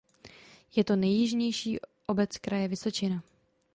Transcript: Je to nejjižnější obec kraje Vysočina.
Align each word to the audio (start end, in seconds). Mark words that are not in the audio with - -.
Je 0.75 0.83
to 0.83 0.95
nejjižnější 0.95 1.77
obec 2.07 2.37
kraje 2.37 2.67
Vysočina. 2.67 3.23